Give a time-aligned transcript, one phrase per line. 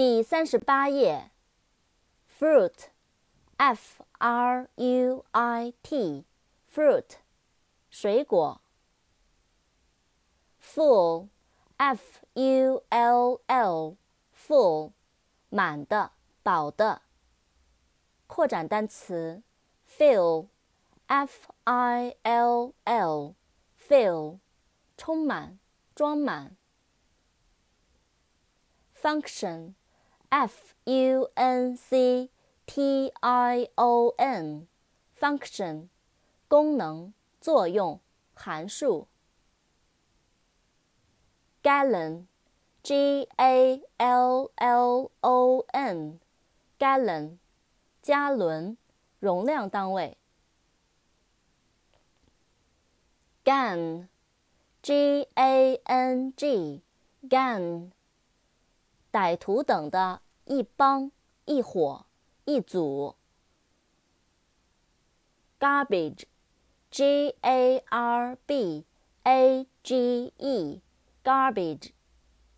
[0.00, 1.30] 第三十八页
[2.38, 7.04] ，fruit，f r u i t，fruit，
[7.90, 8.62] 水果。
[10.58, 12.00] full，f
[12.32, 14.92] u l l，full，
[15.50, 16.12] 满的，
[16.42, 17.02] 饱的。
[18.26, 19.42] 扩展单词
[19.86, 24.38] ，fill，f i l l，fill，
[24.96, 25.58] 充满，
[25.94, 26.56] 装满。
[28.98, 29.74] function。
[30.29, 32.29] F U N C
[32.65, 35.87] T I O N，function，
[36.47, 37.99] 功能、作用、
[38.33, 39.07] 函数。
[41.63, 47.37] Gallon，G A L L O N，gallon，
[48.01, 48.77] 加仑，
[49.19, 50.17] 容量单位。
[53.43, 57.91] Gang，G A N G，gang。
[59.12, 61.10] 歹徒等的一帮、
[61.44, 62.06] 一伙、
[62.44, 63.16] 一组。
[65.58, 68.86] Garbage，G A R B
[69.24, 71.90] A G E，garbage，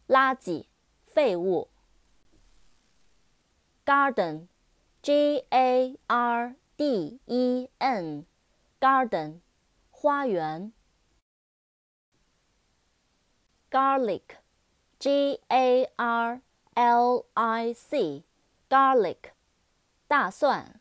[0.07, 0.67] 垃圾、
[1.05, 1.69] 废物。
[3.85, 9.41] Garden，G A R D E N，garden，
[9.91, 10.73] 花园。
[13.71, 14.42] garlic
[15.03, 16.41] G A R
[16.77, 19.33] L I C，garlic，
[20.07, 20.81] 大蒜。